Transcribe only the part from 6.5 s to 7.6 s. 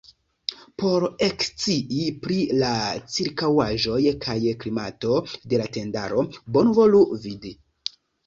bonvolu vd.